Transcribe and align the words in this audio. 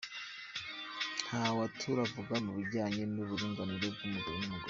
Nta 1.25 1.43
wutaruvuga 1.55 2.33
mu 2.45 2.51
bijyanye 2.57 3.03
n’uburinganire 3.13 3.87
bw’umugabo 3.95 4.35
n’umugore. 4.37 4.59